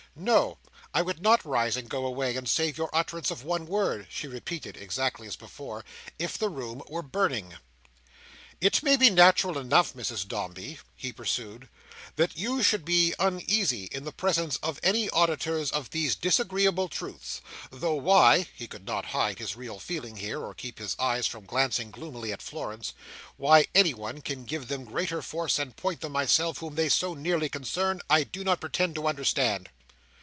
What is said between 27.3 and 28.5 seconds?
concern, I do